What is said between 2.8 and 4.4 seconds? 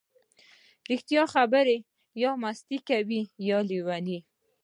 کوي یا لیوني.